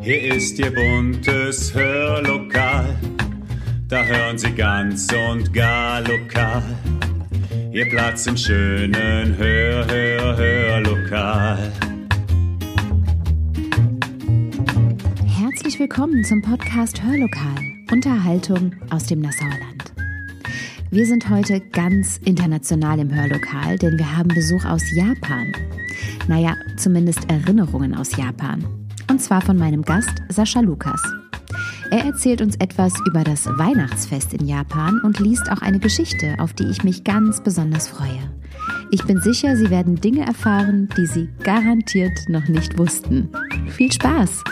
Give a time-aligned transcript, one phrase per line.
[0.00, 2.96] Hier ist Ihr buntes Hörlokal,
[3.88, 6.62] da hören Sie ganz und gar lokal.
[7.72, 11.72] Ihr Platz im schönen Hör, Hör, Hörlokal.
[15.24, 17.56] Herzlich willkommen zum Podcast Hörlokal,
[17.92, 19.92] Unterhaltung aus dem Nassauer Land.
[20.90, 25.52] Wir sind heute ganz international im Hörlokal, denn wir haben Besuch aus Japan.
[26.26, 28.85] Naja, zumindest Erinnerungen aus Japan.
[29.08, 31.02] Und zwar von meinem Gast Sascha Lukas.
[31.90, 36.52] Er erzählt uns etwas über das Weihnachtsfest in Japan und liest auch eine Geschichte, auf
[36.52, 38.30] die ich mich ganz besonders freue.
[38.90, 43.28] Ich bin sicher, Sie werden Dinge erfahren, die Sie garantiert noch nicht wussten.
[43.68, 44.42] Viel Spaß!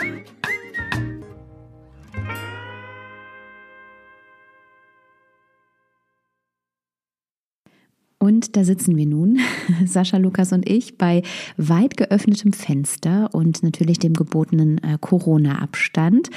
[8.17, 9.39] Und da sitzen wir nun,
[9.85, 11.21] Sascha, Lukas und ich, bei
[11.57, 16.29] weit geöffnetem Fenster und natürlich dem gebotenen äh, Corona-Abstand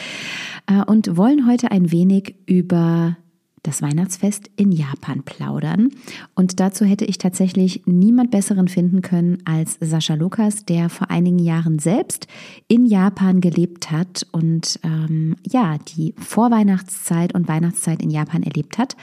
[0.66, 3.16] äh, und wollen heute ein wenig über
[3.62, 5.90] das Weihnachtsfest in Japan plaudern.
[6.34, 11.38] Und dazu hätte ich tatsächlich niemand Besseren finden können als Sascha Lukas, der vor einigen
[11.38, 12.26] Jahren selbst
[12.66, 18.96] in Japan gelebt hat und ähm, ja, die Vorweihnachtszeit und Weihnachtszeit in Japan erlebt hat.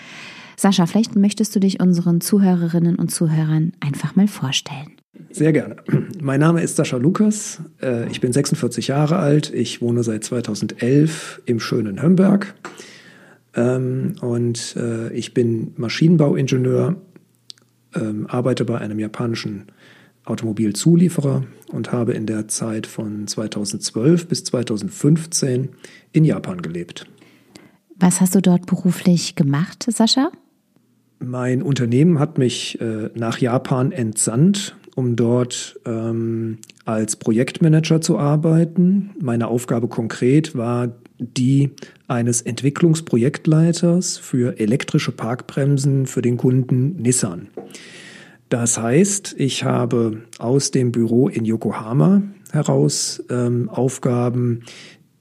[0.58, 4.96] Sascha, vielleicht möchtest du dich unseren Zuhörerinnen und Zuhörern einfach mal vorstellen.
[5.32, 5.78] Sehr gerne.
[6.22, 7.62] Mein Name ist Sascha Lukas.
[7.82, 9.54] Äh, ich bin 46 Jahre alt.
[9.54, 12.56] Ich wohne seit 2011 im schönen Hömberg.
[13.56, 16.96] Ähm, und äh, ich bin Maschinenbauingenieur,
[17.96, 19.66] ähm, arbeite bei einem japanischen
[20.26, 25.70] Automobilzulieferer und habe in der Zeit von 2012 bis 2015
[26.12, 27.08] in Japan gelebt.
[27.98, 30.32] Was hast du dort beruflich gemacht, Sascha?
[31.20, 39.12] Mein Unternehmen hat mich äh, nach Japan entsandt, um dort ähm, als Projektmanager zu arbeiten.
[39.20, 41.72] Meine Aufgabe konkret war die
[42.08, 47.48] eines Entwicklungsprojektleiters für elektrische Parkbremsen für den Kunden Nissan.
[48.50, 52.22] Das heißt, ich habe aus dem Büro in Yokohama
[52.52, 54.64] heraus ähm, Aufgaben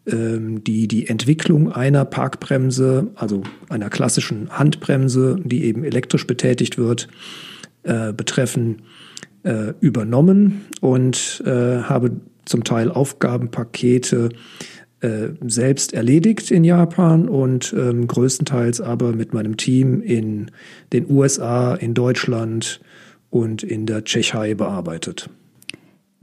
[0.07, 7.09] die die Entwicklung einer Parkbremse, also einer klassischen Handbremse, die eben elektrisch betätigt wird,
[7.85, 8.83] äh, betreffen,
[9.45, 12.13] äh, übernommen und äh, habe
[12.45, 14.31] zum Teil Aufgabenpakete
[15.01, 20.51] äh, selbst erledigt in Japan und ähm, größtenteils aber mit meinem Team in
[20.93, 22.81] den USA, in Deutschland
[23.31, 25.29] und in der Tschechei bearbeitet.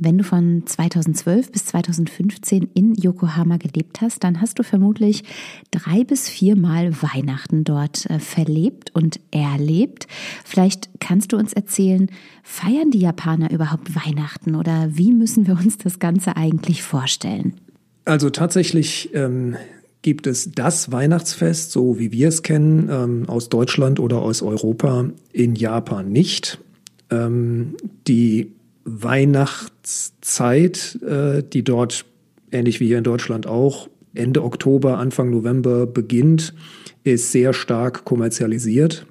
[0.04, 5.24] Wenn du von 2012 bis 2015 in Yokohama gelebt hast, dann hast du vermutlich
[5.70, 10.08] drei bis viermal Weihnachten dort äh, verlebt und erlebt.
[10.44, 12.10] Vielleicht kannst du uns erzählen,
[12.42, 17.54] feiern die Japaner überhaupt Weihnachten oder wie müssen wir uns das Ganze eigentlich vorstellen?
[18.04, 19.56] Also tatsächlich ähm,
[20.02, 25.12] gibt es das Weihnachtsfest, so wie wir es kennen, ähm, aus Deutschland oder aus Europa,
[25.32, 26.58] in Japan nicht.
[27.12, 27.76] Ähm,
[28.08, 28.54] die
[28.84, 32.06] Weihnachtszeit, äh, die dort
[32.52, 36.54] ähnlich wie hier in Deutschland auch Ende Oktober, Anfang November beginnt,
[37.04, 39.06] ist sehr stark kommerzialisiert.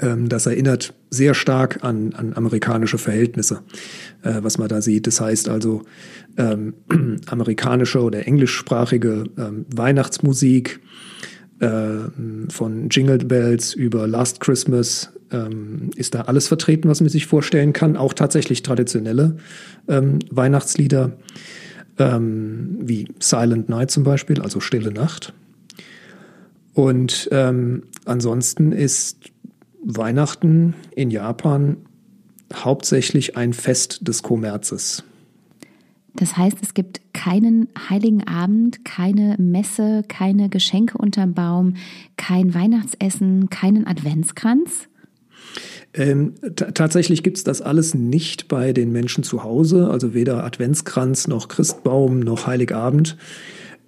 [0.00, 3.62] Ähm, das erinnert sehr stark an, an amerikanische Verhältnisse,
[4.22, 5.06] äh, was man da sieht.
[5.06, 5.82] Das heißt also
[6.36, 6.74] ähm,
[7.26, 10.80] amerikanische oder englischsprachige ähm, Weihnachtsmusik
[11.60, 11.68] äh,
[12.48, 17.72] von Jingle Bells über Last Christmas ähm, ist da alles vertreten, was man sich vorstellen
[17.72, 17.96] kann.
[17.96, 19.36] Auch tatsächlich traditionelle
[19.88, 21.12] ähm, Weihnachtslieder,
[21.98, 25.32] ähm, wie Silent Night zum Beispiel, also Stille Nacht.
[26.74, 29.30] Und ähm, ansonsten ist
[29.82, 31.76] Weihnachten in Japan
[32.54, 35.04] hauptsächlich ein Fest des Kommerzes.
[36.14, 41.74] Das heißt, es gibt keinen heiligen Abend, keine Messe, keine Geschenke unterm Baum,
[42.16, 44.88] kein Weihnachtsessen, keinen Adventskranz?
[45.92, 51.26] Ähm, tatsächlich gibt es das alles nicht bei den Menschen zu Hause, also weder Adventskranz
[51.26, 53.16] noch Christbaum noch Heiligabend.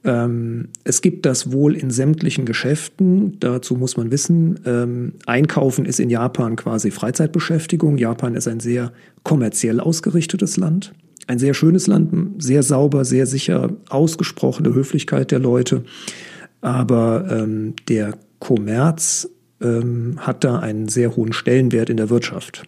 [0.05, 3.39] Ähm, es gibt das wohl in sämtlichen Geschäften.
[3.39, 7.99] Dazu muss man wissen, ähm, Einkaufen ist in Japan quasi Freizeitbeschäftigung.
[7.99, 8.93] Japan ist ein sehr
[9.23, 10.93] kommerziell ausgerichtetes Land.
[11.29, 15.85] Ein sehr schönes Land, sehr sauber, sehr sicher, ausgesprochene Höflichkeit der Leute.
[16.63, 19.29] Aber ähm, der Kommerz
[19.63, 22.65] ähm, hat da einen sehr hohen Stellenwert in der Wirtschaft.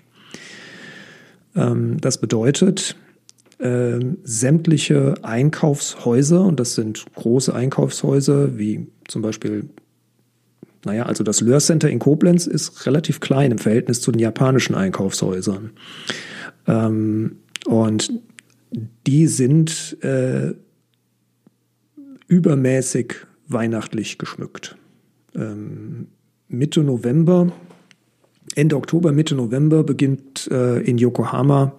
[1.55, 2.97] Ähm, das bedeutet,
[3.59, 9.69] äh, sämtliche Einkaufshäuser, und das sind große Einkaufshäuser, wie zum Beispiel,
[10.85, 14.75] naja, also das Löhr Center in Koblenz ist relativ klein im Verhältnis zu den japanischen
[14.75, 15.71] Einkaufshäusern.
[16.67, 17.37] Ähm,
[17.67, 18.13] und
[19.07, 20.55] die sind äh,
[22.27, 23.15] übermäßig
[23.47, 24.77] weihnachtlich geschmückt.
[25.35, 26.09] Ähm,
[26.49, 27.53] Mitte November,
[28.55, 31.77] Ende Oktober, Mitte November beginnt äh, in Yokohama,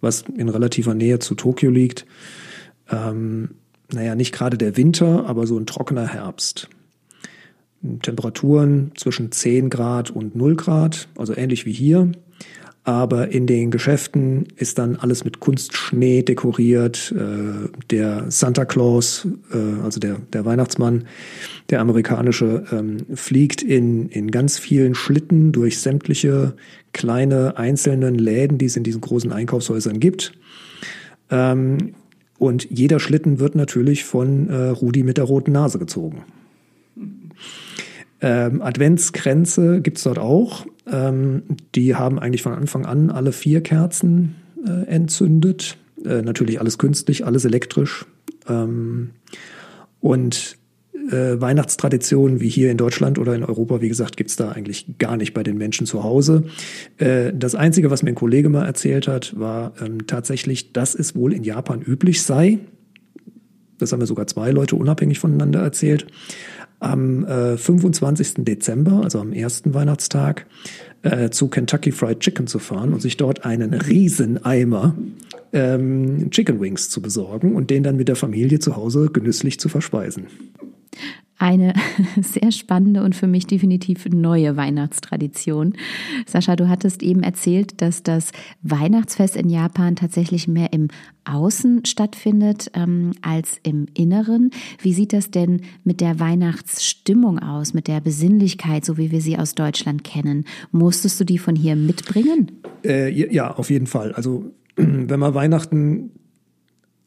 [0.00, 2.06] was in relativer Nähe zu Tokio liegt,
[2.90, 3.50] ähm,
[3.92, 6.68] naja, nicht gerade der Winter, aber so ein trockener Herbst.
[8.02, 12.12] Temperaturen zwischen 10 Grad und 0 Grad, also ähnlich wie hier.
[12.86, 17.14] Aber in den Geschäften ist dann alles mit Kunstschnee dekoriert.
[17.16, 21.04] Äh, der Santa Claus, äh, also der, der Weihnachtsmann,
[21.70, 26.54] der amerikanische, ähm, fliegt in, in ganz vielen Schlitten durch sämtliche
[26.92, 30.34] kleine einzelnen Läden, die es in diesen großen Einkaufshäusern gibt.
[31.30, 31.94] Ähm,
[32.38, 36.24] und jeder Schlitten wird natürlich von äh, Rudi mit der roten Nase gezogen.
[38.20, 40.66] Ähm, Adventskränze gibt's dort auch.
[40.90, 41.42] Ähm,
[41.74, 44.36] die haben eigentlich von Anfang an alle vier Kerzen
[44.66, 45.76] äh, entzündet.
[46.04, 48.06] Äh, natürlich alles künstlich, alles elektrisch.
[48.48, 49.10] Ähm,
[50.00, 50.58] und
[51.10, 55.16] äh, Weihnachtstraditionen wie hier in Deutschland oder in Europa, wie gesagt, gibt's da eigentlich gar
[55.16, 56.44] nicht bei den Menschen zu Hause.
[56.98, 61.16] Äh, das Einzige, was mir ein Kollege mal erzählt hat, war ähm, tatsächlich, dass es
[61.16, 62.58] wohl in Japan üblich sei.
[63.78, 66.06] Das haben mir sogar zwei Leute unabhängig voneinander erzählt
[66.80, 68.44] am äh, 25.
[68.44, 70.46] Dezember, also am ersten Weihnachtstag,
[71.02, 74.94] äh, zu Kentucky Fried Chicken zu fahren und sich dort einen riesen Eimer
[75.52, 79.68] ähm, Chicken Wings zu besorgen und den dann mit der Familie zu Hause genüsslich zu
[79.68, 80.26] verspeisen
[81.38, 81.74] eine
[82.20, 85.74] sehr spannende und für mich definitiv neue Weihnachtstradition.
[86.26, 88.30] Sascha, du hattest eben erzählt, dass das
[88.62, 90.88] Weihnachtsfest in Japan tatsächlich mehr im
[91.24, 94.50] Außen stattfindet ähm, als im Inneren.
[94.80, 99.38] Wie sieht das denn mit der Weihnachtsstimmung aus, mit der Besinnlichkeit, so wie wir sie
[99.38, 100.44] aus Deutschland kennen?
[100.70, 102.52] Musstest du die von hier mitbringen?
[102.84, 104.12] Äh, ja, auf jeden Fall.
[104.12, 106.10] Also wenn man Weihnachten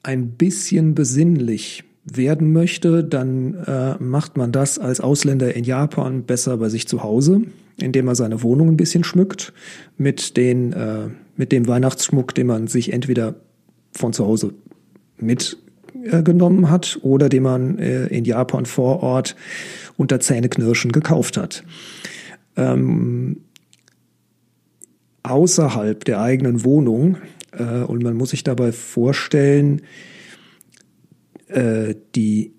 [0.04, 1.84] ein bisschen besinnlich
[2.14, 7.04] werden möchte, dann äh, macht man das als Ausländer in Japan besser bei sich zu
[7.04, 7.42] Hause,
[7.78, 9.54] indem man seine Wohnung ein bisschen schmückt
[9.98, 13.36] mit, den, äh, mit dem Weihnachtsschmuck, den man sich entweder
[13.92, 14.54] von zu Hause
[15.20, 19.36] mitgenommen äh, hat oder den man äh, in Japan vor Ort
[19.98, 21.64] unter Zähneknirschen gekauft hat.
[22.56, 23.42] Ähm,
[25.24, 27.18] außerhalb der eigenen Wohnung,
[27.52, 29.82] äh, und man muss sich dabei vorstellen,
[31.48, 32.54] äh, die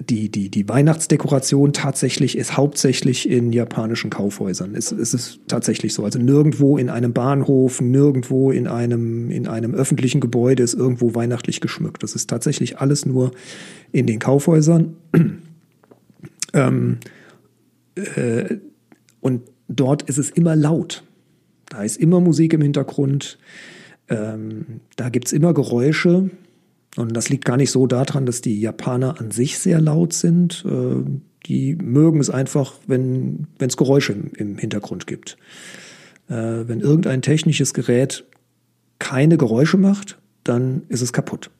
[0.00, 4.74] die, die, die Weihnachtsdekoration tatsächlich ist hauptsächlich in japanischen Kaufhäusern.
[4.74, 6.04] Es, es ist tatsächlich so.
[6.04, 11.60] Also nirgendwo in einem Bahnhof, nirgendwo in einem, in einem öffentlichen Gebäude ist irgendwo weihnachtlich
[11.60, 12.02] geschmückt.
[12.02, 13.32] Das ist tatsächlich alles nur
[13.92, 14.96] in den Kaufhäusern.
[16.52, 16.98] ähm,
[17.94, 18.56] äh,
[19.20, 21.02] und dort ist es immer laut.
[21.70, 23.38] Da ist immer Musik im Hintergrund.
[24.08, 26.30] Ähm, da gibt's immer Geräusche.
[26.96, 30.64] Und das liegt gar nicht so daran, dass die Japaner an sich sehr laut sind.
[30.66, 31.02] Äh,
[31.46, 35.36] die mögen es einfach, wenn es Geräusche im, im, Hintergrund gibt.
[36.28, 38.24] Äh, wenn irgendein technisches Gerät
[38.98, 41.50] keine Geräusche macht, dann ist es kaputt.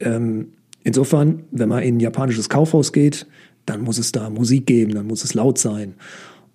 [0.00, 0.48] Ähm,
[0.84, 3.26] insofern, wenn man in ein japanisches Kaufhaus geht,
[3.66, 5.94] dann muss es da Musik geben, dann muss es laut sein.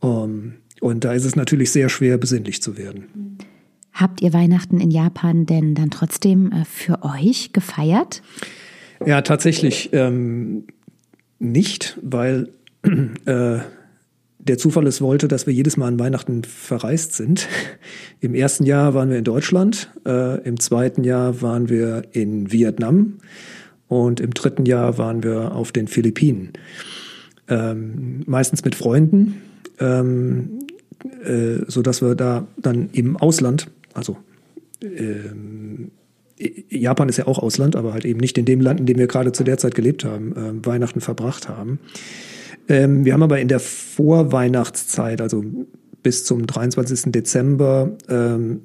[0.01, 3.37] Ähm, und da ist es natürlich sehr schwer, besinnlich zu werden.
[3.93, 8.21] Habt ihr Weihnachten in Japan denn dann trotzdem äh, für euch gefeiert?
[9.05, 10.65] Ja, tatsächlich ähm,
[11.39, 12.49] nicht, weil
[13.25, 13.59] äh,
[14.39, 17.47] der Zufall es wollte, dass wir jedes Mal an Weihnachten verreist sind.
[18.19, 23.19] Im ersten Jahr waren wir in Deutschland, äh, im zweiten Jahr waren wir in Vietnam
[23.87, 26.53] und im dritten Jahr waren wir auf den Philippinen.
[27.47, 29.41] Ähm, meistens mit Freunden,
[29.79, 30.59] ähm,
[31.23, 34.17] äh, so dass wir da dann im Ausland also
[34.81, 35.91] ähm,
[36.69, 39.07] Japan ist ja auch Ausland, aber halt eben nicht in dem Land, in dem wir
[39.07, 41.79] gerade zu der Zeit gelebt haben, äh, Weihnachten verbracht haben.
[42.67, 45.43] Ähm, wir haben aber in der Vorweihnachtszeit, also
[46.01, 47.11] bis zum 23.
[47.11, 48.61] Dezember, ähm,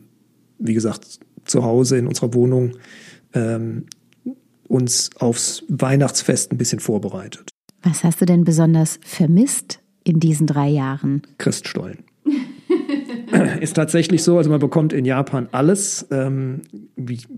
[0.58, 2.72] wie gesagt, zu Hause in unserer Wohnung,
[3.32, 3.86] ähm,
[4.66, 7.50] uns aufs Weihnachtsfest ein bisschen vorbereitet.
[7.82, 11.22] Was hast du denn besonders vermisst in diesen drei Jahren?
[11.38, 11.98] Christstollen.
[13.60, 16.62] ist tatsächlich so, also man bekommt in Japan alles, ähm,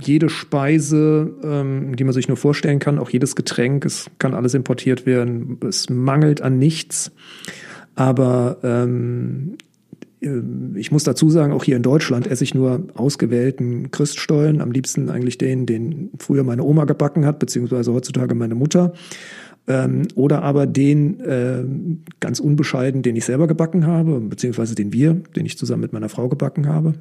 [0.00, 4.54] jede Speise, ähm, die man sich nur vorstellen kann, auch jedes Getränk, es kann alles
[4.54, 7.12] importiert werden, es mangelt an nichts.
[7.94, 9.56] Aber ähm,
[10.20, 10.40] äh,
[10.76, 15.10] ich muss dazu sagen, auch hier in Deutschland esse ich nur ausgewählten Christstollen, am liebsten
[15.10, 18.92] eigentlich den, den früher meine Oma gebacken hat, beziehungsweise heutzutage meine Mutter.
[19.66, 21.64] Ähm, oder aber den äh,
[22.20, 26.08] ganz unbescheiden, den ich selber gebacken habe, beziehungsweise den wir, den ich zusammen mit meiner
[26.08, 26.94] Frau gebacken habe.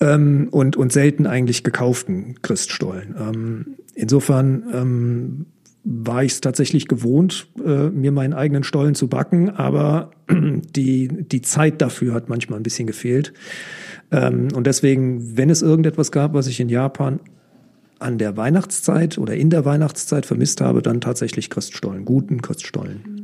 [0.00, 3.14] Ähm, und, und selten eigentlich gekauften Christstollen.
[3.18, 5.46] Ähm, insofern ähm,
[5.84, 11.42] war ich es tatsächlich gewohnt, äh, mir meinen eigenen Stollen zu backen, aber die, die
[11.42, 13.32] Zeit dafür hat manchmal ein bisschen gefehlt.
[14.10, 17.20] Ähm, und deswegen, wenn es irgendetwas gab, was ich in Japan
[18.02, 23.22] an der Weihnachtszeit oder in der Weihnachtszeit vermisst habe, dann tatsächlich Köststollen, guten Köststollen.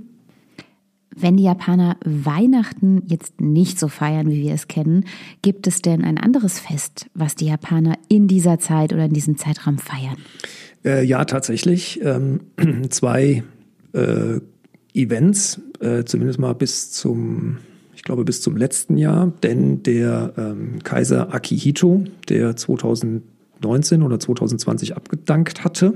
[1.20, 5.04] Wenn die Japaner Weihnachten jetzt nicht so feiern, wie wir es kennen,
[5.42, 9.36] gibt es denn ein anderes Fest, was die Japaner in dieser Zeit oder in diesem
[9.36, 10.16] Zeitraum feiern?
[10.84, 12.00] Äh, ja, tatsächlich.
[12.04, 12.40] Ähm,
[12.90, 13.42] zwei
[13.94, 14.40] äh,
[14.94, 17.58] Events, äh, zumindest mal bis zum,
[17.96, 22.54] ich glaube, bis zum letzten Jahr, denn der ähm, Kaiser Akihito, der
[23.60, 25.94] 2019 oder 2020 abgedankt hatte,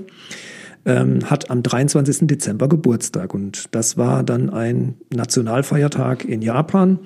[0.85, 2.27] ähm, hat am 23.
[2.27, 3.35] Dezember Geburtstag.
[3.35, 6.99] Und das war dann ein Nationalfeiertag in Japan.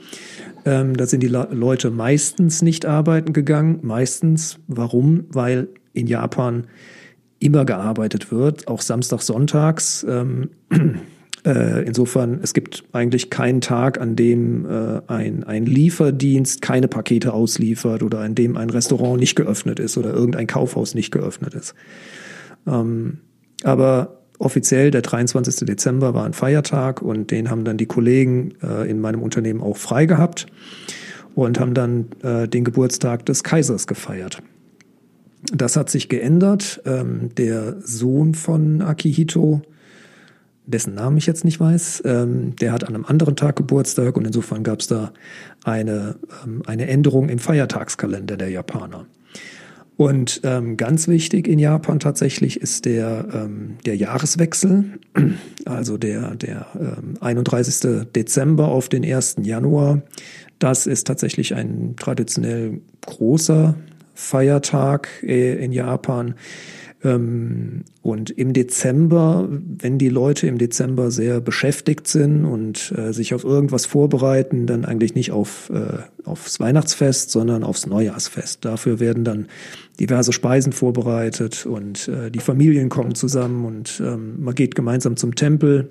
[0.64, 3.80] Ähm, da sind die La Leute meistens nicht arbeiten gegangen.
[3.82, 4.58] Meistens.
[4.66, 5.24] Warum?
[5.30, 6.66] Weil in Japan
[7.38, 10.04] immer gearbeitet wird, auch Samstag, Sonntags.
[10.08, 10.50] Ähm,
[11.46, 17.32] äh, insofern, es gibt eigentlich keinen Tag, an dem äh, ein, ein Lieferdienst keine Pakete
[17.32, 21.74] ausliefert oder an dem ein Restaurant nicht geöffnet ist oder irgendein Kaufhaus nicht geöffnet ist.
[22.66, 23.18] Ähm,
[23.62, 25.66] aber offiziell der 23.
[25.66, 29.76] Dezember war ein Feiertag und den haben dann die Kollegen äh, in meinem Unternehmen auch
[29.76, 30.46] frei gehabt
[31.36, 34.42] und haben dann äh, den Geburtstag des Kaisers gefeiert.
[35.54, 36.82] Das hat sich geändert.
[36.86, 39.62] Ähm, der Sohn von Akihito,
[40.66, 44.26] dessen Namen ich jetzt nicht weiß, ähm, der hat an einem anderen Tag Geburtstag und
[44.26, 45.12] insofern gab es da
[45.64, 49.06] eine, ähm, eine Änderung im Feiertagskalender der Japaner.
[49.96, 54.84] Und ähm, ganz wichtig in Japan tatsächlich ist der, ähm, der Jahreswechsel,
[55.64, 58.06] also der, der ähm, 31.
[58.14, 59.36] Dezember auf den 1.
[59.42, 60.02] Januar.
[60.58, 63.74] Das ist tatsächlich ein traditionell großer
[64.14, 66.34] Feiertag äh, in Japan.
[67.04, 73.34] Ähm, und im Dezember, wenn die Leute im Dezember sehr beschäftigt sind und äh, sich
[73.34, 78.64] auf irgendwas vorbereiten, dann eigentlich nicht auf, äh, aufs Weihnachtsfest, sondern aufs Neujahrsfest.
[78.64, 79.46] Dafür werden dann
[80.00, 85.34] diverse Speisen vorbereitet und äh, die Familien kommen zusammen und ähm, man geht gemeinsam zum
[85.34, 85.90] Tempel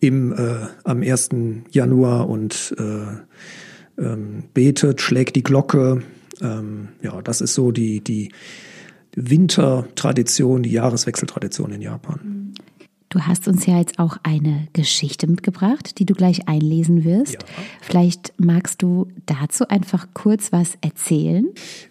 [0.00, 1.30] im, äh, am 1.
[1.70, 6.02] Januar und äh, ähm, betet, schlägt die Glocke.
[6.40, 8.30] Ähm, ja, das ist so die, die
[9.16, 12.54] Wintertradition, die Jahreswechseltradition in Japan.
[13.10, 17.34] Du hast uns ja jetzt auch eine Geschichte mitgebracht, die du gleich einlesen wirst.
[17.34, 17.38] Ja.
[17.80, 21.48] Vielleicht magst du dazu einfach kurz was erzählen?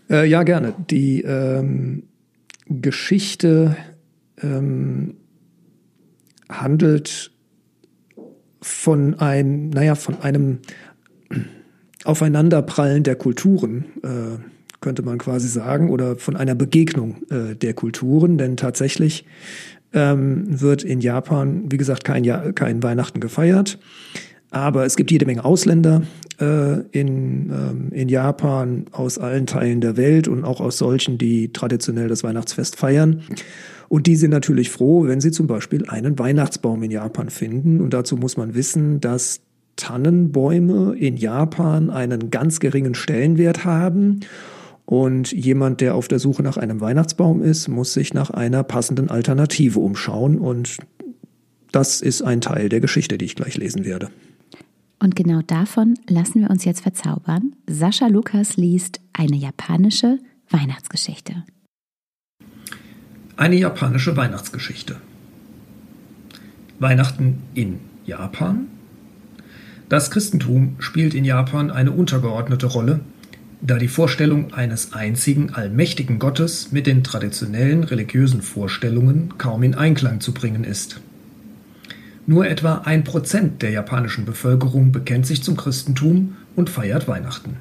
[0.09, 0.73] Äh, ja, gerne.
[0.89, 2.03] Die ähm,
[2.67, 3.75] Geschichte
[4.41, 5.15] ähm,
[6.49, 7.31] handelt
[8.61, 10.59] von ein, naja, von einem
[12.05, 13.85] Aufeinanderprallen der Kulturen.
[14.03, 19.25] Äh, könnte man quasi sagen, oder von einer Begegnung äh, der Kulturen, denn tatsächlich
[19.93, 23.79] ähm, wird in Japan, wie gesagt, kein, ja kein Weihnachten gefeiert.
[24.51, 26.01] Aber es gibt jede Menge Ausländer
[26.39, 31.53] äh, in, ähm, in Japan aus allen Teilen der Welt und auch aus solchen, die
[31.53, 33.21] traditionell das Weihnachtsfest feiern.
[33.89, 37.79] Und die sind natürlich froh, wenn sie zum Beispiel einen Weihnachtsbaum in Japan finden.
[37.79, 39.41] Und dazu muss man wissen, dass
[39.75, 44.21] Tannenbäume in Japan einen ganz geringen Stellenwert haben
[44.89, 49.11] und jemand, der auf der Suche nach einem Weihnachtsbaum ist, muss sich nach einer passenden
[49.11, 50.39] Alternative umschauen.
[50.39, 50.77] Und
[51.71, 54.09] das ist ein Teil der Geschichte, die ich gleich lesen werde.
[54.99, 57.53] Und genau davon lassen wir uns jetzt verzaubern.
[57.67, 60.17] Sascha Lukas liest eine japanische
[60.49, 61.43] Weihnachtsgeschichte.
[63.37, 64.95] Eine japanische Weihnachtsgeschichte.
[66.79, 68.69] Weihnachten in Japan?
[69.87, 73.01] Das Christentum spielt in Japan eine untergeordnete Rolle
[73.61, 80.21] da die Vorstellung eines einzigen allmächtigen Gottes mit den traditionellen religiösen Vorstellungen kaum in Einklang
[80.21, 81.01] zu bringen ist.
[82.25, 87.57] Nur etwa ein Prozent der japanischen Bevölkerung bekennt sich zum Christentum und feiert Weihnachten.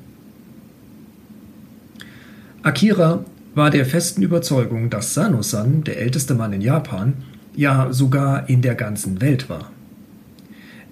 [2.62, 3.24] Akira
[3.54, 7.14] war der festen Überzeugung, dass Sano-san, der älteste Mann in Japan,
[7.56, 9.72] ja sogar in der ganzen Welt war.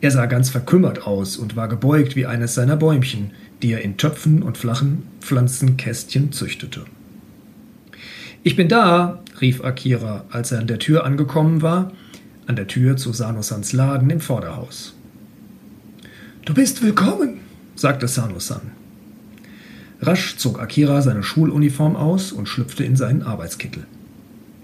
[0.00, 3.30] Er sah ganz verkümmert aus und war gebeugt wie eines seiner Bäumchen,
[3.62, 6.84] die er in Töpfen und flachen Pflanzenkästchen züchtete.
[8.42, 11.92] Ich bin da, rief Akira, als er an der Tür angekommen war,
[12.46, 14.94] an der Tür zu Sanosans Laden im Vorderhaus.
[16.44, 17.40] Du bist willkommen,
[17.74, 18.70] sagte Sanosan.
[20.00, 23.84] Rasch zog Akira seine Schuluniform aus und schlüpfte in seinen Arbeitskittel.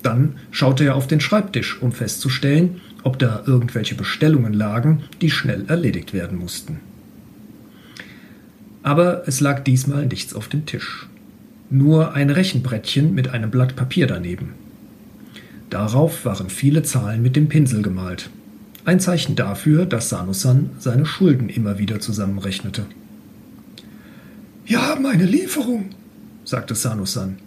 [0.03, 5.65] Dann schaute er auf den Schreibtisch, um festzustellen, ob da irgendwelche Bestellungen lagen, die schnell
[5.69, 6.81] erledigt werden mussten.
[8.83, 11.09] Aber es lag diesmal nichts auf dem Tisch.
[11.71, 14.55] Nur ein Rechenbrettchen mit einem Blatt Papier daneben.
[15.71, 18.29] Darauf waren viele Zahlen mit dem Pinsel gemalt.
[18.85, 22.85] Ein Zeichen dafür, dass Sanusan seine Schulden immer wieder zusammenrechnete.
[24.67, 25.91] Wir haben eine Lieferung,
[26.45, 27.39] sagte Sanusan.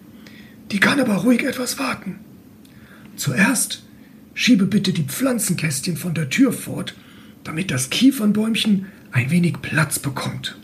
[0.72, 2.16] Die kann aber ruhig etwas warten.
[3.16, 3.84] Zuerst
[4.34, 6.96] schiebe bitte die Pflanzenkästchen von der Tür fort,
[7.44, 10.58] damit das Kiefernbäumchen ein wenig Platz bekommt.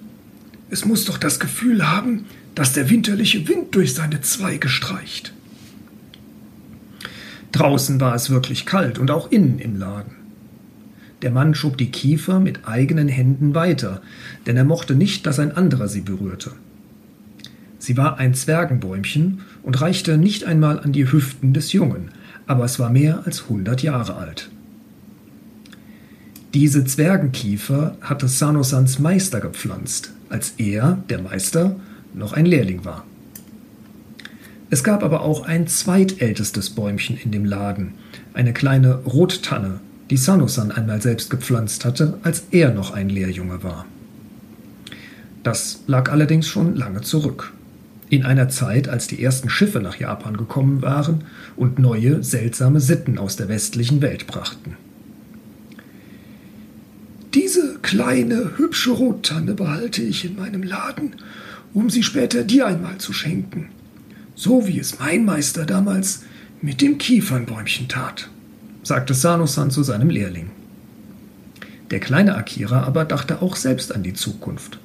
[0.71, 2.25] Es muss doch das Gefühl haben,
[2.55, 5.33] dass der winterliche Wind durch seine Zweige streicht.
[7.51, 10.13] Draußen war es wirklich kalt und auch innen im Laden.
[11.23, 14.01] Der Mann schob die Kiefer mit eigenen Händen weiter,
[14.47, 16.51] denn er mochte nicht, dass ein anderer sie berührte.
[17.77, 22.11] Sie war ein Zwergenbäumchen und reichte nicht einmal an die Hüften des Jungen,
[22.47, 24.49] aber es war mehr als hundert Jahre alt.
[26.53, 31.75] Diese Zwergenkiefer hatte Sanosans Meister gepflanzt, als er, der Meister,
[32.13, 33.05] noch ein Lehrling war.
[34.69, 37.93] Es gab aber auch ein zweitältestes Bäumchen in dem Laden,
[38.33, 43.85] eine kleine Rottanne, die Sanosan einmal selbst gepflanzt hatte, als er noch ein Lehrjunge war.
[45.43, 47.53] Das lag allerdings schon lange zurück.
[48.09, 51.23] In einer Zeit, als die ersten Schiffe nach Japan gekommen waren
[51.55, 54.75] und neue, seltsame Sitten aus der westlichen Welt brachten.
[57.33, 57.60] Diese
[57.91, 61.17] kleine, hübsche Rottanne behalte ich in meinem Laden,
[61.73, 63.67] um sie später dir einmal zu schenken.
[64.33, 66.23] So wie es mein Meister damals
[66.61, 68.29] mit dem Kiefernbäumchen tat
[68.81, 70.51] sagte Sanosan zu seinem Lehrling.
[71.91, 74.79] Der kleine Akira aber dachte auch selbst an die Zukunft.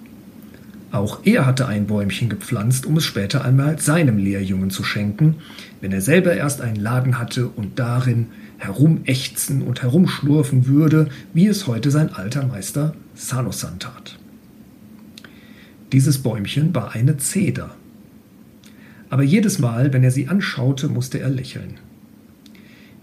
[0.91, 5.37] Auch er hatte ein Bäumchen gepflanzt, um es später einmal seinem Lehrjungen zu schenken,
[5.81, 8.27] wenn er selber erst einen Laden hatte und darin
[8.59, 14.19] herumächzen und herumschlurfen würde, wie es heute sein alter Meister Sanosan tat.
[15.93, 17.75] Dieses Bäumchen war eine Zeder.
[19.09, 21.75] Aber jedes Mal, wenn er sie anschaute, musste er lächeln.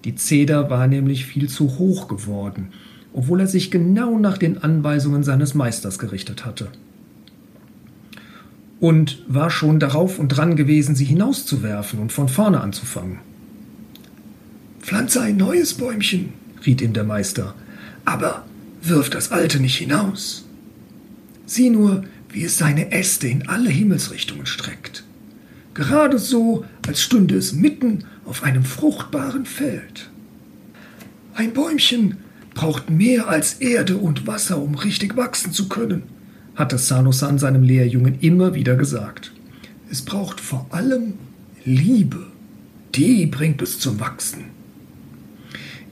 [0.03, 2.67] Die Zeder war nämlich viel zu hoch geworden,
[3.13, 6.67] obwohl er sich genau nach den Anweisungen seines Meisters gerichtet hatte.
[8.81, 13.19] Und war schon darauf und dran gewesen, sie hinauszuwerfen und von vorne anzufangen.
[14.83, 16.33] Pflanze ein neues Bäumchen,
[16.65, 17.55] riet ihm der Meister,
[18.03, 18.45] aber
[18.81, 20.45] wirf das alte nicht hinaus.
[21.45, 25.05] Sieh nur, wie es seine Äste in alle Himmelsrichtungen streckt.
[25.73, 30.09] Gerade so, als stünde es mitten auf einem fruchtbaren Feld.
[31.33, 32.17] Ein Bäumchen
[32.53, 36.03] braucht mehr als Erde und Wasser, um richtig wachsen zu können,
[36.55, 39.31] hatte Sanosan seinem Lehrjungen immer wieder gesagt.
[39.89, 41.13] Es braucht vor allem
[41.63, 42.27] Liebe.
[42.95, 44.52] Die bringt es zum Wachsen.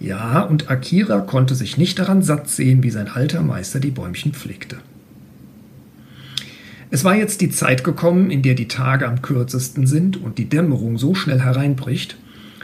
[0.02, 4.34] Ja, und Akira konnte sich nicht daran satt sehen, wie sein alter Meister die Bäumchen
[4.34, 4.78] pflegte.
[6.90, 10.50] Es war jetzt die Zeit gekommen, in der die Tage am kürzesten sind und die
[10.50, 12.18] Dämmerung so schnell hereinbricht,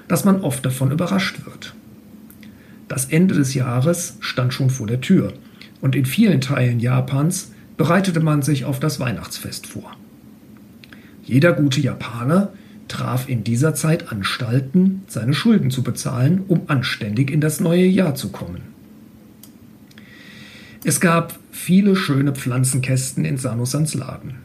[0.07, 1.75] dass man oft davon überrascht wird.
[2.87, 5.33] Das Ende des Jahres stand schon vor der Tür
[5.79, 9.95] und in vielen Teilen Japans bereitete man sich auf das Weihnachtsfest vor.
[11.23, 12.51] Jeder gute Japaner
[12.87, 18.15] traf in dieser Zeit Anstalten, seine Schulden zu bezahlen, um anständig in das neue Jahr
[18.15, 18.61] zu kommen.
[20.83, 24.35] Es gab viele schöne Pflanzenkästen in Sanosans Laden.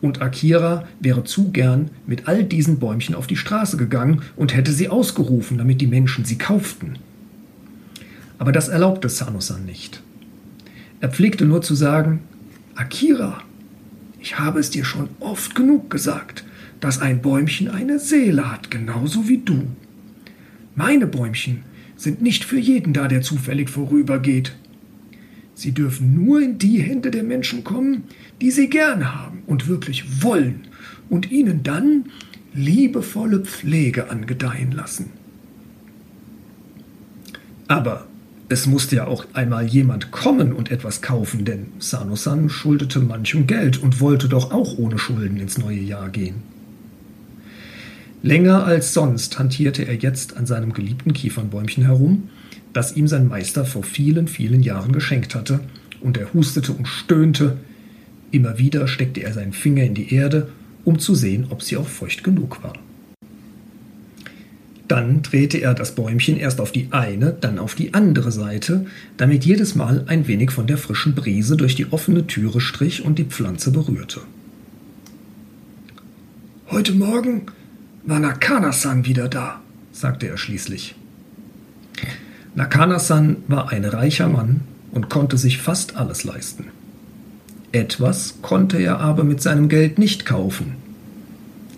[0.00, 4.72] Und Akira wäre zu gern mit all diesen Bäumchen auf die Straße gegangen und hätte
[4.72, 6.98] sie ausgerufen, damit die Menschen sie kauften.
[8.38, 10.02] Aber das erlaubte Sanosan nicht.
[11.00, 12.20] Er pflegte nur zu sagen,
[12.74, 13.42] Akira,
[14.20, 16.44] ich habe es dir schon oft genug gesagt,
[16.82, 19.68] dass ein Bäumchen eine Seele hat, genauso wie du.
[20.74, 21.62] Meine Bäumchen
[21.94, 24.56] sind nicht für jeden da, der zufällig vorübergeht.
[25.54, 28.02] Sie dürfen nur in die Hände der Menschen kommen,
[28.40, 30.62] die sie gern haben und wirklich wollen,
[31.08, 32.06] und ihnen dann
[32.52, 35.10] liebevolle Pflege angedeihen lassen.
[37.68, 38.08] Aber
[38.48, 43.80] es musste ja auch einmal jemand kommen und etwas kaufen, denn Sanosan schuldete manchem Geld
[43.80, 46.51] und wollte doch auch ohne Schulden ins neue Jahr gehen.
[48.22, 52.28] Länger als sonst hantierte er jetzt an seinem geliebten Kiefernbäumchen herum
[52.72, 55.60] das ihm sein Meister vor vielen, vielen Jahren geschenkt hatte,
[56.00, 57.58] und er hustete und stöhnte.
[58.30, 60.48] Immer wieder steckte er seinen Finger in die Erde,
[60.84, 62.72] um zu sehen, ob sie auch feucht genug war.
[64.88, 69.44] Dann drehte er das Bäumchen erst auf die eine, dann auf die andere Seite, damit
[69.44, 73.24] jedes Mal ein wenig von der frischen Brise durch die offene Türe strich und die
[73.24, 74.20] Pflanze berührte.
[76.68, 77.42] Heute Morgen
[78.04, 79.60] war Nakana-san wieder da,
[79.92, 80.94] sagte er schließlich.
[82.54, 84.60] Nakana-san war ein reicher Mann
[84.90, 86.66] und konnte sich fast alles leisten.
[87.72, 90.74] Etwas konnte er aber mit seinem Geld nicht kaufen.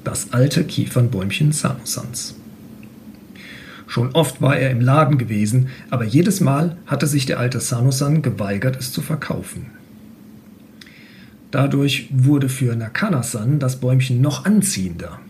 [0.02, 2.34] Das alte Kiefernbäumchen Sanosans.
[3.86, 8.22] Schon oft war er im Laden gewesen, aber jedes Mal hatte sich der alte Sanosan
[8.22, 9.66] geweigert, es zu verkaufen.
[11.52, 15.20] Dadurch wurde für Nakana-san das Bäumchen noch anziehender.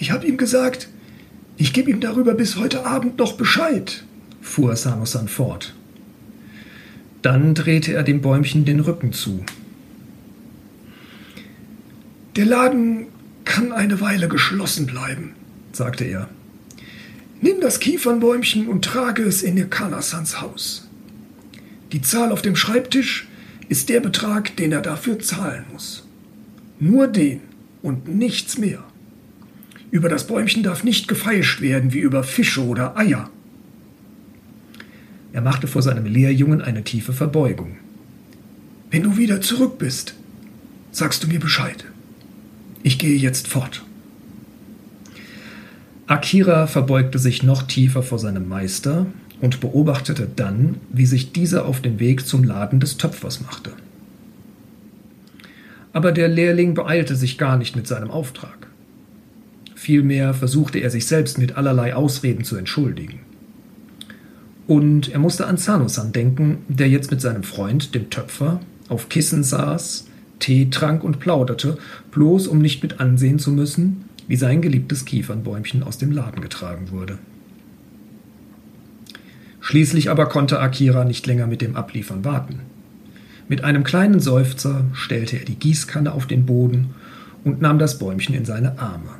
[0.00, 0.88] Ich habe ihm gesagt,
[1.58, 4.02] ich gebe ihm darüber bis heute Abend noch Bescheid,
[4.40, 5.74] fuhr Sanosan fort.
[7.20, 9.44] Dann drehte er dem Bäumchen den Rücken zu.
[12.34, 13.08] Der Laden
[13.44, 15.34] kann eine Weile geschlossen bleiben,
[15.72, 16.30] sagte er.
[17.42, 20.88] Nimm das Kiefernbäumchen und trage es in Kanasans Haus.
[21.92, 23.28] Die Zahl auf dem Schreibtisch
[23.68, 26.08] ist der Betrag, den er dafür zahlen muss.
[26.78, 27.42] Nur den
[27.82, 28.82] und nichts mehr.
[29.90, 33.28] Über das Bäumchen darf nicht gefeilscht werden wie über Fische oder Eier.
[35.32, 37.76] Er machte vor seinem Lehrjungen eine tiefe Verbeugung.
[38.90, 40.14] Wenn du wieder zurück bist,
[40.92, 41.84] sagst du mir Bescheid.
[42.82, 43.84] Ich gehe jetzt fort.
[46.06, 49.06] Akira verbeugte sich noch tiefer vor seinem Meister
[49.40, 53.72] und beobachtete dann, wie sich dieser auf den Weg zum Laden des Töpfers machte.
[55.92, 58.69] Aber der Lehrling beeilte sich gar nicht mit seinem Auftrag.
[59.82, 63.20] Vielmehr versuchte er sich selbst mit allerlei Ausreden zu entschuldigen.
[64.66, 69.42] Und er musste an Zanosan denken, der jetzt mit seinem Freund, dem Töpfer, auf Kissen
[69.42, 70.06] saß,
[70.38, 71.78] Tee trank und plauderte,
[72.10, 76.90] bloß um nicht mit ansehen zu müssen, wie sein geliebtes Kiefernbäumchen aus dem Laden getragen
[76.90, 77.16] wurde.
[79.62, 82.60] Schließlich aber konnte Akira nicht länger mit dem Abliefern warten.
[83.48, 86.90] Mit einem kleinen Seufzer stellte er die Gießkanne auf den Boden
[87.44, 89.19] und nahm das Bäumchen in seine Arme.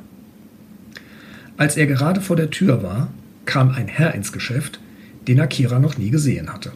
[1.61, 3.13] Als er gerade vor der Tür war,
[3.45, 4.79] kam ein Herr ins Geschäft,
[5.27, 6.71] den Akira noch nie gesehen hatte.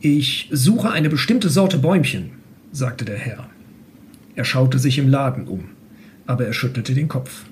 [0.00, 2.30] Ich suche eine bestimmte Sorte Bäumchen,
[2.72, 3.46] sagte der Herr.
[4.36, 5.64] Er schaute sich im Laden um,
[6.26, 7.44] aber er schüttelte den Kopf.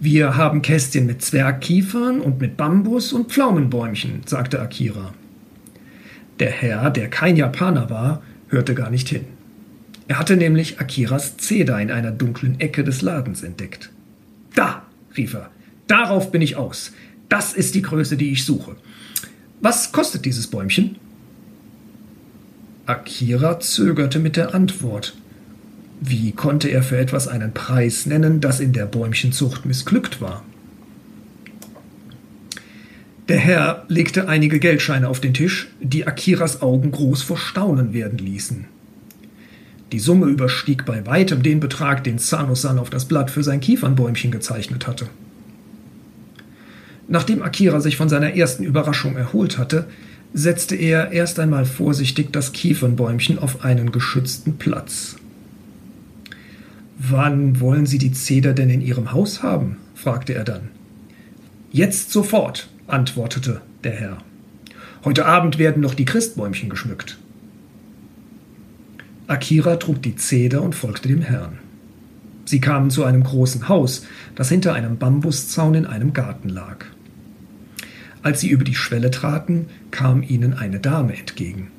[0.00, 5.14] Wir haben Kästchen mit Zwergkiefern und mit Bambus und Pflaumenbäumchen, sagte Akira.
[6.40, 9.24] Der Herr, der kein Japaner war, hörte gar nicht hin.
[10.08, 13.93] Er hatte nämlich Akiras Zeder in einer dunklen Ecke des Ladens entdeckt.
[14.54, 14.82] Da,
[15.16, 15.50] rief er,
[15.86, 16.92] darauf bin ich aus.
[17.28, 18.76] Das ist die Größe, die ich suche.
[19.60, 20.96] Was kostet dieses Bäumchen?
[22.86, 25.14] Akira zögerte mit der Antwort.
[26.00, 30.44] Wie konnte er für etwas einen Preis nennen, das in der Bäumchenzucht missglückt war?
[33.28, 38.18] Der Herr legte einige Geldscheine auf den Tisch, die Akiras Augen groß vor Staunen werden
[38.18, 38.66] ließen.
[39.94, 44.32] Die Summe überstieg bei weitem den Betrag, den Sanosan auf das Blatt für sein Kiefernbäumchen
[44.32, 45.06] gezeichnet hatte.
[47.06, 49.86] Nachdem Akira sich von seiner ersten Überraschung erholt hatte,
[50.32, 55.14] setzte er erst einmal vorsichtig das Kiefernbäumchen auf einen geschützten Platz.
[56.98, 59.76] Wann wollen Sie die Zeder denn in Ihrem Haus haben?
[59.94, 60.70] fragte er dann.
[61.70, 64.18] Jetzt sofort, antwortete der Herr.
[65.04, 67.16] Heute Abend werden noch die Christbäumchen geschmückt.
[69.26, 71.58] Akira trug die Zeder und folgte dem Herrn.
[72.44, 76.84] Sie kamen zu einem großen Haus, das hinter einem Bambuszaun in einem Garten lag.
[78.22, 81.70] Als sie über die Schwelle traten, kam ihnen eine Dame entgegen.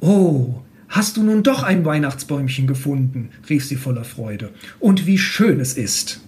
[0.00, 3.30] Oh, hast du nun doch ein Weihnachtsbäumchen gefunden?
[3.48, 4.50] rief sie voller Freude.
[4.78, 6.20] Und wie schön es ist.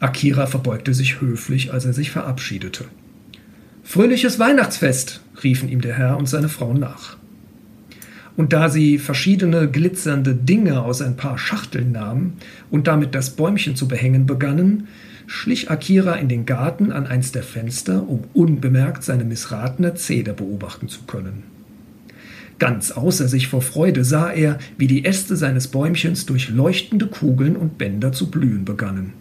[0.00, 2.86] Akira verbeugte sich höflich, als er sich verabschiedete.
[3.82, 7.19] Fröhliches Weihnachtsfest, riefen ihm der Herr und seine Frau nach.
[8.36, 12.34] Und da sie verschiedene glitzernde Dinge aus ein paar Schachteln nahmen
[12.70, 14.88] und damit das Bäumchen zu behängen begannen,
[15.26, 20.88] schlich Akira in den Garten an eins der Fenster, um unbemerkt seine missratene Zeder beobachten
[20.88, 21.44] zu können.
[22.58, 27.56] Ganz außer sich vor Freude sah er, wie die Äste seines Bäumchens durch leuchtende Kugeln
[27.56, 29.14] und Bänder zu blühen begannen.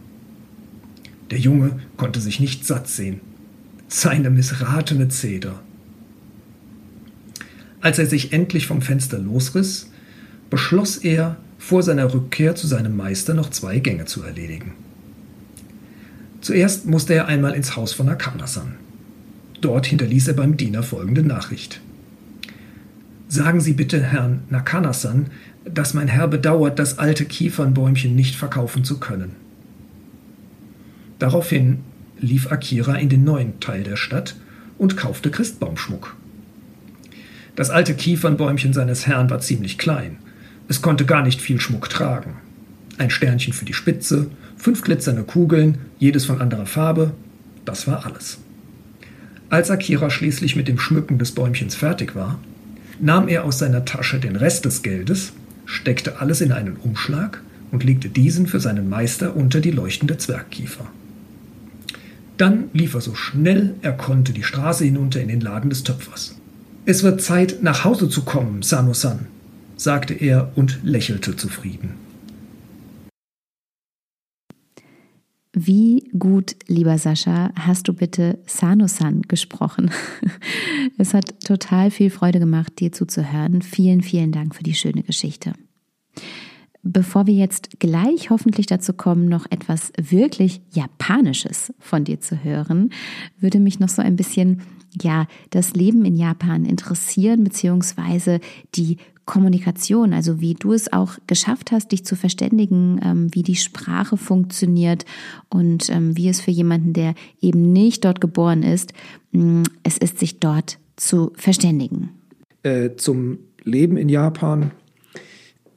[1.32, 3.22] Der Junge konnte sich nicht satt sehen.
[3.88, 5.62] Seine missratene Zeder.
[7.82, 9.90] Als er sich endlich vom Fenster losriss,
[10.50, 14.74] beschloss er, vor seiner Rückkehr zu seinem Meister noch zwei Gänge zu erledigen.
[16.42, 18.76] Zuerst musste er einmal ins Haus von Akana-san.
[19.60, 21.82] Dort hinterließ er beim Diener folgende Nachricht.
[23.28, 25.28] Sagen Sie bitte Herrn Nakana-san,
[25.66, 29.36] dass mein Herr bedauert, das alte Kiefernbäumchen nicht verkaufen zu können.
[31.20, 31.80] Daraufhin
[32.20, 34.36] lief Akira in den neuen Teil der Stadt
[34.78, 36.16] und kaufte Christbaumschmuck.
[37.60, 40.20] Das alte Kiefernbäumchen seines Herrn war ziemlich klein.
[40.70, 42.36] Es konnte gar nicht viel Schmuck tragen.
[42.98, 47.12] Ein Sternchen für die Spitze, fünf glitzernde Kugeln, jedes von anderer Farbe,
[47.66, 48.38] das war alles.
[49.50, 52.40] Als Akira schließlich mit dem Schmücken des Bäumchens fertig war,
[53.02, 55.34] nahm er aus seiner Tasche den Rest des Geldes,
[55.66, 57.42] steckte alles in einen Umschlag
[57.72, 60.86] und legte diesen für seinen Meister unter die leuchtende Zwergkiefer.
[62.38, 66.39] Dann lief er so schnell er konnte die Straße hinunter in den Laden des Töpfers.
[66.90, 69.28] Es wird Zeit, nach Hause zu kommen, Sano-san,
[69.76, 71.92] sagte er und lächelte zufrieden.
[75.54, 79.92] Wie gut, lieber Sascha, hast du bitte Sano-san gesprochen?
[80.98, 83.62] Es hat total viel Freude gemacht, dir zuzuhören.
[83.62, 85.54] Vielen, vielen Dank für die schöne Geschichte.
[86.82, 92.90] Bevor wir jetzt gleich hoffentlich dazu kommen, noch etwas wirklich Japanisches von dir zu hören,
[93.40, 94.64] würde mich noch so ein bisschen
[95.04, 98.40] ja, das Leben in Japan interessieren, beziehungsweise
[98.76, 98.98] die
[99.30, 104.18] Kommunikation, also wie du es auch geschafft hast, dich zu verständigen, ähm, wie die Sprache
[104.18, 105.06] funktioniert
[105.50, 108.92] und ähm, wie es für jemanden, der eben nicht dort geboren ist,
[109.32, 112.10] mm, es ist, sich dort zu verständigen.
[112.64, 114.72] Äh, zum Leben in Japan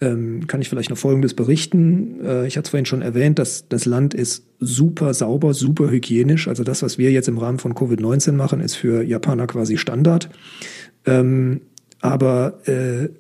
[0.03, 2.19] ähm, kann ich vielleicht noch Folgendes berichten.
[2.25, 6.49] Äh, ich hatte es vorhin schon erwähnt, dass das Land ist super sauber, super hygienisch.
[6.49, 10.29] Also das, was wir jetzt im Rahmen von Covid-19 machen, ist für Japaner quasi Standard.
[11.07, 11.61] Ähm,
[12.01, 13.11] aber äh,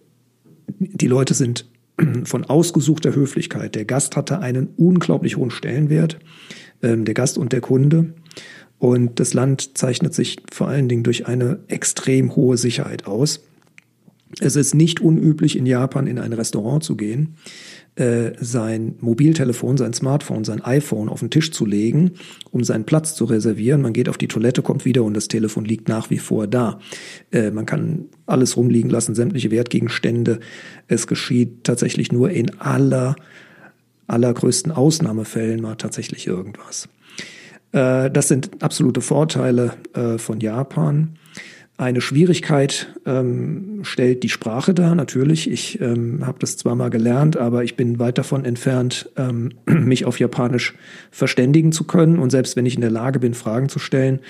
[0.78, 1.66] die Leute sind
[2.24, 3.76] von ausgesuchter Höflichkeit.
[3.76, 6.18] Der Gast hatte einen unglaublich hohen Stellenwert,
[6.82, 8.14] ähm, der Gast und der Kunde.
[8.80, 13.44] Und das Land zeichnet sich vor allen Dingen durch eine extrem hohe Sicherheit aus.
[14.40, 17.36] Es ist nicht unüblich, in Japan in ein Restaurant zu gehen,
[17.94, 22.12] äh, sein Mobiltelefon, sein Smartphone, sein iPhone auf den Tisch zu legen,
[22.50, 23.82] um seinen Platz zu reservieren.
[23.82, 26.78] Man geht auf die Toilette, kommt wieder und das Telefon liegt nach wie vor da.
[27.30, 30.40] Äh, man kann alles rumliegen lassen, sämtliche Wertgegenstände.
[30.88, 33.14] Es geschieht tatsächlich nur in aller,
[34.06, 36.88] allergrößten Ausnahmefällen mal tatsächlich irgendwas.
[37.72, 41.18] Äh, das sind absolute Vorteile äh, von Japan.
[41.82, 45.50] Eine Schwierigkeit ähm, stellt die Sprache dar, natürlich.
[45.50, 50.04] Ich ähm, habe das zwar mal gelernt, aber ich bin weit davon entfernt, ähm, mich
[50.04, 50.74] auf Japanisch
[51.10, 52.20] verständigen zu können.
[52.20, 54.20] Und selbst wenn ich in der Lage bin, Fragen zu stellen,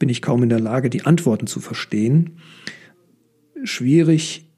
[0.00, 2.38] bin ich kaum in der Lage, die Antworten zu verstehen.
[3.62, 4.48] Schwierig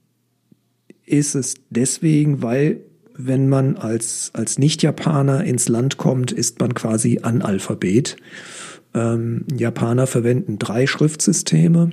[1.04, 2.80] ist es deswegen, weil
[3.14, 8.16] wenn man als, als Nicht-Japaner ins Land kommt, ist man quasi Analphabet.
[8.94, 11.90] Ähm, Japaner verwenden drei Schriftsysteme,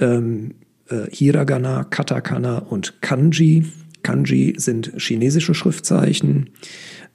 [0.00, 0.54] ähm,
[0.88, 3.64] äh, Hiragana, Katakana und Kanji.
[4.02, 6.50] Kanji sind chinesische Schriftzeichen.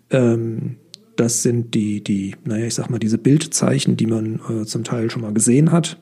[0.10, 0.78] Ähm,
[1.16, 5.10] das sind die, die, naja, ich sag mal, diese Bildzeichen, die man äh, zum Teil
[5.10, 5.98] schon mal gesehen hat.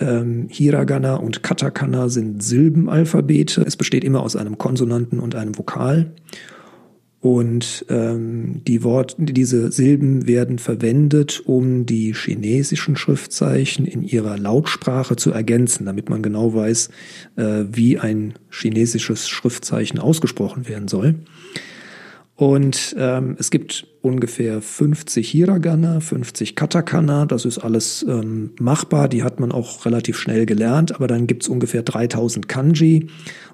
[0.00, 3.62] Ähm, Hiragana und Katakana sind Silbenalphabete.
[3.62, 6.14] Es besteht immer aus einem Konsonanten und einem Vokal.
[7.22, 15.14] Und ähm, die Wort, diese Silben werden verwendet, um die chinesischen Schriftzeichen in ihrer Lautsprache
[15.14, 16.88] zu ergänzen, damit man genau weiß,
[17.36, 21.14] äh, wie ein chinesisches Schriftzeichen ausgesprochen werden soll.
[22.34, 29.22] Und ähm, es gibt ungefähr 50 Hiragana, 50 Katakana, das ist alles ähm, machbar, die
[29.22, 33.06] hat man auch relativ schnell gelernt, aber dann gibt es ungefähr 3000 Kanji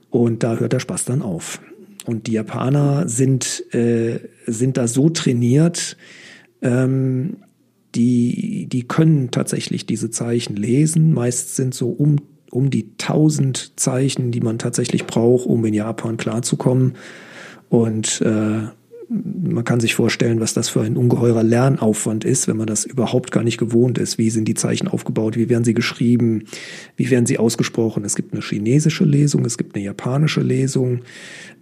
[0.09, 1.61] und da hört der Spaß dann auf.
[2.09, 5.99] Und die Japaner sind, äh, sind da so trainiert,
[6.63, 7.37] ähm,
[7.95, 11.13] die, die können tatsächlich diese Zeichen lesen.
[11.13, 12.17] Meist sind so um,
[12.51, 16.95] um die 1000 Zeichen, die man tatsächlich braucht, um in Japan klarzukommen.
[17.69, 18.69] Und äh,
[19.11, 23.33] man kann sich vorstellen, was das für ein ungeheurer Lernaufwand ist, wenn man das überhaupt
[23.33, 24.17] gar nicht gewohnt ist.
[24.17, 25.37] Wie sind die Zeichen aufgebaut?
[25.37, 26.45] Wie werden sie geschrieben?
[26.97, 28.05] Wie werden sie ausgesprochen?
[28.05, 31.01] Es gibt eine chinesische Lesung, es gibt eine japanische Lesung.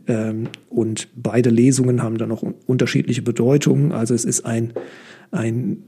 [0.09, 3.93] Ähm, und beide Lesungen haben dann noch unterschiedliche Bedeutungen.
[3.93, 4.73] Also es ist ein,
[5.31, 5.83] ein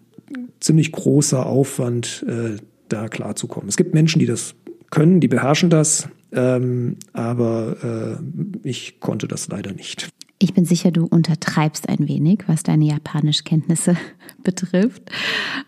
[0.60, 2.56] ziemlich großer Aufwand, äh,
[2.88, 3.68] da klarzukommen.
[3.68, 4.54] Es gibt Menschen, die das
[4.90, 10.08] können, die beherrschen das, ähm, aber äh, ich konnte das leider nicht.
[10.40, 13.96] Ich bin sicher, du untertreibst ein wenig, was deine Japanischkenntnisse
[14.44, 15.02] betrifft.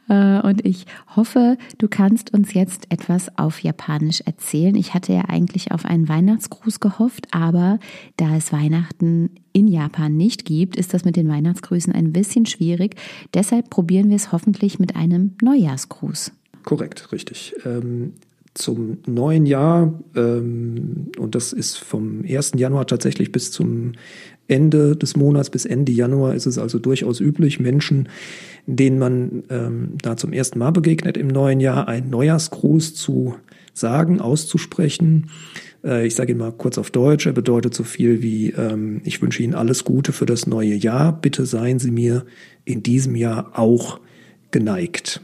[0.08, 4.76] Äh, und ich hoffe, du kannst uns jetzt etwas auf Japanisch erzählen.
[4.76, 7.80] Ich hatte ja eigentlich auf einen Weihnachtsgruß gehofft, aber
[8.16, 12.94] da es Weihnachten in Japan nicht gibt, ist das mit den Weihnachtsgrüßen ein bisschen schwierig.
[13.34, 16.30] Deshalb probieren wir es hoffentlich mit einem Neujahrsgruß.
[16.62, 17.54] Korrekt, richtig.
[17.64, 18.12] Ähm
[18.54, 22.52] zum neuen Jahr, ähm, und das ist vom 1.
[22.56, 23.92] Januar tatsächlich bis zum
[24.50, 28.08] Ende des Monats bis Ende Januar ist es also durchaus üblich, Menschen,
[28.66, 33.36] denen man ähm, da zum ersten Mal begegnet im neuen Jahr, einen Neujahrsgruß zu
[33.72, 35.30] sagen, auszusprechen.
[35.84, 37.26] Äh, ich sage ihn mal kurz auf Deutsch.
[37.26, 41.18] Er bedeutet so viel wie, ähm, ich wünsche Ihnen alles Gute für das neue Jahr.
[41.20, 42.26] Bitte seien Sie mir
[42.64, 44.00] in diesem Jahr auch
[44.50, 45.20] geneigt.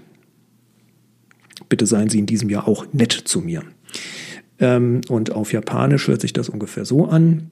[1.68, 3.62] Bitte seien Sie in diesem Jahr auch nett zu mir.
[4.58, 7.50] Ähm, und auf Japanisch hört sich das ungefähr so an.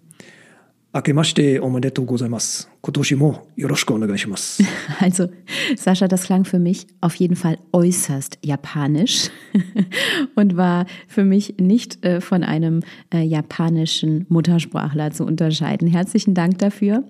[0.94, 2.73] 明けましておめでとうございます。
[2.84, 4.62] Kotoshimo yoroshiku onegaishimasu.
[5.00, 5.28] Also,
[5.76, 9.30] Sascha, das klang für mich auf jeden Fall äußerst japanisch
[10.34, 15.88] und war für mich nicht äh, von einem äh, japanischen Muttersprachler zu unterscheiden.
[15.88, 17.04] Herzlichen Dank dafür.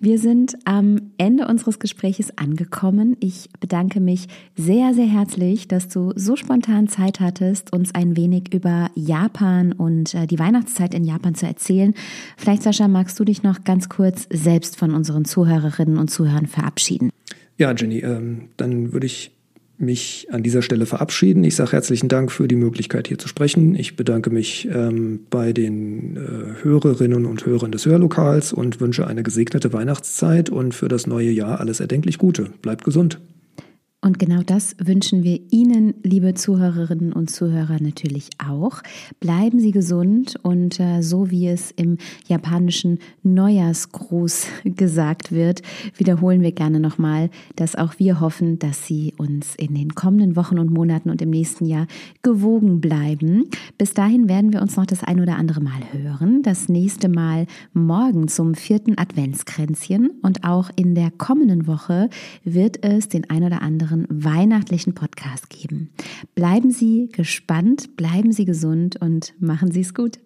[0.00, 3.14] Wir sind am Ende unseres Gespräches angekommen.
[3.20, 8.54] Ich bedanke mich sehr, sehr herzlich, dass du so spontan Zeit hattest, uns ein wenig
[8.54, 11.92] über Japan und äh, die Weihnachtszeit in Japan zu erzählen.
[12.38, 17.10] Vielleicht, Sascha, magst du dich noch ganz kurz selbst von unseren Zuhörerinnen und Zuhörern verabschieden?
[17.56, 19.32] Ja, Jenny, ähm, dann würde ich
[19.80, 21.44] mich an dieser Stelle verabschieden.
[21.44, 23.76] Ich sage herzlichen Dank für die Möglichkeit, hier zu sprechen.
[23.76, 29.22] Ich bedanke mich ähm, bei den äh, Hörerinnen und Hörern des Hörlokals und wünsche eine
[29.22, 32.50] gesegnete Weihnachtszeit und für das neue Jahr alles erdenklich Gute.
[32.60, 33.20] Bleibt gesund.
[34.00, 38.80] Und genau das wünschen wir Ihnen, liebe Zuhörerinnen und Zuhörer, natürlich auch.
[39.18, 45.62] Bleiben Sie gesund und äh, so wie es im japanischen Neujahrsgruß gesagt wird,
[45.96, 50.60] wiederholen wir gerne nochmal, dass auch wir hoffen, dass Sie uns in den kommenden Wochen
[50.60, 51.88] und Monaten und im nächsten Jahr
[52.22, 53.50] gewogen bleiben.
[53.78, 56.42] Bis dahin werden wir uns noch das ein oder andere Mal hören.
[56.44, 62.10] Das nächste Mal morgen zum vierten Adventskränzchen und auch in der kommenden Woche
[62.44, 65.90] wird es den ein oder anderen weiteren weihnachtlichen Podcast geben.
[66.34, 70.18] Bleiben Sie gespannt, bleiben Sie gesund und machen Sie es gut.